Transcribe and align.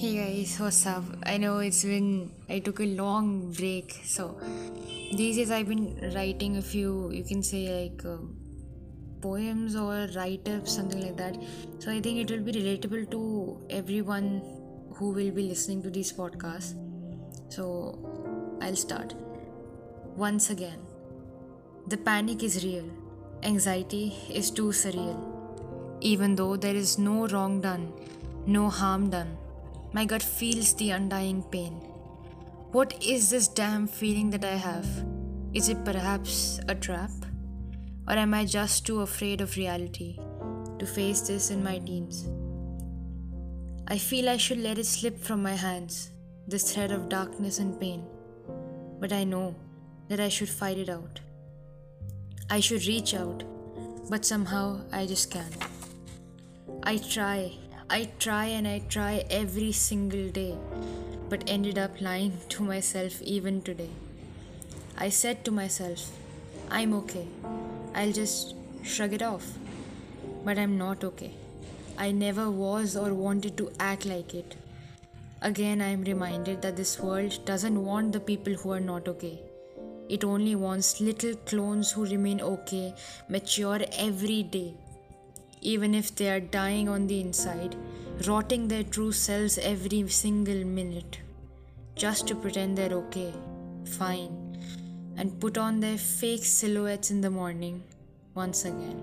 guys, 0.00 0.56
what's 0.58 0.86
up? 0.86 1.04
I 1.24 1.36
know 1.36 1.58
it's 1.58 1.84
been 1.84 2.30
I 2.48 2.58
took 2.60 2.80
a 2.80 2.86
long 2.86 3.52
break, 3.52 3.92
so 4.02 4.40
these 5.12 5.36
days 5.36 5.50
I've 5.50 5.68
been 5.68 6.12
writing 6.14 6.56
a 6.56 6.62
few, 6.62 7.10
you 7.10 7.22
can 7.22 7.42
say 7.42 7.68
like 7.68 8.02
uh, 8.06 8.16
poems 9.20 9.76
or 9.76 10.08
write 10.16 10.48
ups, 10.48 10.72
something 10.72 11.02
like 11.02 11.18
that. 11.18 11.36
So 11.80 11.90
I 11.90 12.00
think 12.00 12.18
it 12.18 12.30
will 12.30 12.42
be 12.42 12.52
relatable 12.52 13.10
to 13.10 13.66
everyone 13.68 14.40
who 14.94 15.10
will 15.10 15.30
be 15.30 15.42
listening 15.42 15.82
to 15.82 15.90
these 15.90 16.14
podcasts. 16.14 16.74
So 17.50 18.56
I'll 18.62 18.76
start. 18.76 19.12
Once 20.16 20.48
again, 20.48 20.78
the 21.88 21.98
panic 21.98 22.42
is 22.42 22.64
real, 22.64 22.88
anxiety 23.42 24.16
is 24.30 24.50
too 24.50 24.68
surreal. 24.68 25.20
Even 26.00 26.36
though 26.36 26.56
there 26.56 26.74
is 26.74 26.98
no 26.98 27.26
wrong 27.26 27.60
done, 27.60 27.92
no 28.46 28.70
harm 28.70 29.10
done, 29.10 29.36
my 29.92 30.04
gut 30.04 30.22
feels 30.22 30.74
the 30.74 30.90
undying 30.90 31.42
pain. 31.42 31.72
What 32.72 33.02
is 33.02 33.30
this 33.30 33.48
damn 33.48 33.88
feeling 33.88 34.30
that 34.30 34.44
I 34.44 34.54
have? 34.54 34.86
Is 35.52 35.68
it 35.68 35.84
perhaps 35.84 36.60
a 36.68 36.74
trap? 36.74 37.10
Or 38.06 38.14
am 38.14 38.32
I 38.32 38.44
just 38.44 38.86
too 38.86 39.00
afraid 39.00 39.40
of 39.40 39.56
reality 39.56 40.18
to 40.78 40.86
face 40.86 41.22
this 41.22 41.50
in 41.50 41.64
my 41.64 41.78
teens? 41.78 42.28
I 43.88 43.98
feel 43.98 44.28
I 44.28 44.36
should 44.36 44.58
let 44.58 44.78
it 44.78 44.86
slip 44.86 45.18
from 45.18 45.42
my 45.42 45.54
hands, 45.54 46.10
this 46.46 46.72
thread 46.72 46.92
of 46.92 47.08
darkness 47.08 47.58
and 47.58 47.78
pain. 47.80 48.06
But 49.00 49.12
I 49.12 49.24
know 49.24 49.56
that 50.08 50.20
I 50.20 50.28
should 50.28 50.48
fight 50.48 50.78
it 50.78 50.88
out. 50.88 51.18
I 52.48 52.60
should 52.60 52.86
reach 52.86 53.14
out, 53.14 53.42
but 54.08 54.24
somehow 54.24 54.82
I 54.92 55.06
just 55.06 55.32
can't. 55.32 55.56
I 56.84 56.98
try, 56.98 57.56
I 57.92 58.08
try 58.20 58.44
and 58.56 58.68
I 58.68 58.82
try 58.88 59.24
every 59.28 59.72
single 59.72 60.28
day, 60.28 60.56
but 61.28 61.42
ended 61.50 61.76
up 61.76 62.00
lying 62.00 62.34
to 62.50 62.62
myself 62.62 63.20
even 63.20 63.62
today. 63.62 63.88
I 64.96 65.08
said 65.08 65.44
to 65.44 65.50
myself, 65.50 66.04
I'm 66.70 66.94
okay. 66.94 67.26
I'll 67.92 68.12
just 68.12 68.54
shrug 68.84 69.12
it 69.12 69.22
off. 69.22 69.44
But 70.44 70.56
I'm 70.56 70.78
not 70.78 71.02
okay. 71.02 71.32
I 71.98 72.12
never 72.12 72.48
was 72.48 72.96
or 72.96 73.12
wanted 73.12 73.56
to 73.56 73.72
act 73.80 74.06
like 74.06 74.34
it. 74.34 74.54
Again, 75.42 75.80
I 75.80 75.88
am 75.88 76.04
reminded 76.04 76.62
that 76.62 76.76
this 76.76 77.00
world 77.00 77.44
doesn't 77.44 77.84
want 77.84 78.12
the 78.12 78.20
people 78.20 78.54
who 78.54 78.70
are 78.70 78.86
not 78.92 79.08
okay. 79.08 79.40
It 80.08 80.22
only 80.22 80.54
wants 80.54 81.00
little 81.00 81.34
clones 81.34 81.90
who 81.90 82.04
remain 82.06 82.40
okay, 82.40 82.94
mature 83.28 83.80
every 83.98 84.44
day 84.44 84.74
even 85.60 85.94
if 85.94 86.14
they 86.14 86.30
are 86.30 86.40
dying 86.40 86.88
on 86.88 87.06
the 87.06 87.20
inside, 87.20 87.76
rotting 88.26 88.68
their 88.68 88.82
true 88.82 89.12
selves 89.12 89.58
every 89.58 90.08
single 90.08 90.64
minute, 90.64 91.18
just 91.94 92.26
to 92.28 92.34
pretend 92.34 92.76
they're 92.76 92.92
okay, 92.92 93.32
fine, 93.84 94.58
and 95.16 95.38
put 95.40 95.58
on 95.58 95.80
their 95.80 95.98
fake 95.98 96.44
silhouettes 96.44 97.10
in 97.10 97.20
the 97.20 97.30
morning 97.30 97.82
once 98.34 98.64
again. 98.64 99.00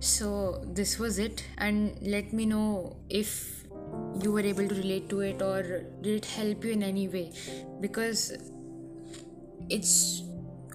So, 0.00 0.62
this 0.64 0.98
was 0.98 1.18
it, 1.18 1.44
and 1.58 1.96
let 2.00 2.32
me 2.32 2.46
know 2.46 2.96
if 3.08 3.64
you 4.22 4.32
were 4.32 4.40
able 4.40 4.66
to 4.68 4.74
relate 4.74 5.08
to 5.10 5.20
it 5.20 5.42
or 5.42 5.84
did 6.00 6.16
it 6.16 6.24
help 6.24 6.64
you 6.64 6.72
in 6.72 6.82
any 6.82 7.08
way 7.08 7.32
because 7.80 8.32
it's 9.68 10.22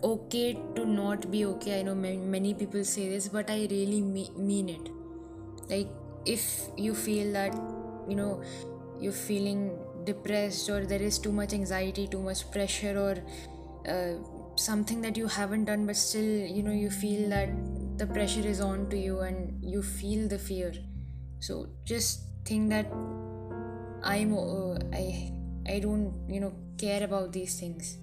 okay 0.06 0.58
to 0.76 0.86
not 0.86 1.30
be 1.32 1.46
okay. 1.46 1.80
I 1.80 1.84
know 1.84 1.96
many 1.96 2.54
people 2.54 2.84
say 2.84 3.10
this, 3.10 3.28
but 3.28 3.50
I 3.50 3.68
really 3.70 4.02
mean 4.02 4.70
it. 4.70 4.90
Like, 5.70 5.90
if 6.26 6.70
you 6.78 6.94
feel 6.94 7.34
that, 7.34 7.54
you 8.08 8.16
know, 8.16 8.44
you're 9.00 9.12
feeling 9.12 9.78
depressed 10.04 10.70
or 10.70 10.86
there 10.86 11.02
is 11.02 11.18
too 11.18 11.32
much 11.32 11.54
anxiety, 11.54 12.08
too 12.08 12.22
much 12.22 12.50
pressure, 12.52 12.98
or 12.98 13.16
uh, 13.92 14.14
something 14.56 15.02
that 15.02 15.18
you 15.18 15.28
haven't 15.28 15.66
done, 15.66 15.86
but 15.86 15.96
still, 15.96 16.24
you 16.24 16.64
know, 16.64 16.72
you 16.72 16.90
feel 16.90 17.30
that 17.30 17.50
the 17.98 18.06
pressure 18.06 18.48
is 18.48 18.62
on 18.62 18.90
to 18.90 18.98
you 18.98 19.20
and 19.20 19.64
you 19.64 19.82
feel 19.82 20.28
the 20.28 20.38
fear. 20.38 20.74
So 21.40 21.68
just 21.84 22.22
think 22.46 22.70
that 22.70 22.86
I'm, 24.04 24.38
uh, 24.38 24.76
I, 24.94 25.32
I 25.68 25.80
don't, 25.80 26.14
you 26.30 26.42
know, 26.42 26.54
care 26.78 27.04
about 27.04 27.32
these 27.32 27.60
things. 27.60 27.98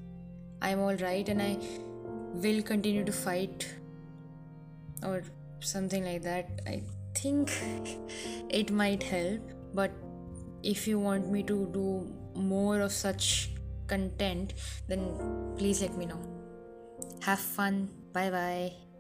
I'm 0.60 0.78
all 0.80 0.94
right 0.96 1.28
and 1.28 1.42
I 1.42 1.58
will 2.34 2.62
continue 2.62 3.04
to 3.04 3.12
fight 3.12 3.69
or 5.03 5.22
something 5.60 6.04
like 6.04 6.22
that. 6.22 6.60
I 6.66 6.82
think 7.15 7.53
it 8.48 8.70
might 8.70 9.03
help, 9.03 9.41
but 9.75 9.91
if 10.62 10.87
you 10.87 10.98
want 10.98 11.31
me 11.31 11.42
to 11.44 11.69
do 11.72 12.12
more 12.34 12.81
of 12.81 12.92
such 12.92 13.50
content, 13.87 14.54
then 14.88 15.54
please 15.56 15.82
let 15.82 15.97
me 15.97 16.06
know. 16.06 16.21
Have 17.22 17.41
fun. 17.41 17.88
Bye 18.12 18.31
bye. 18.31 18.91